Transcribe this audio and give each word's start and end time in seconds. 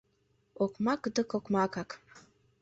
Окмак 0.63 1.01
дык 1.15 1.29
окмакак... 1.37 1.89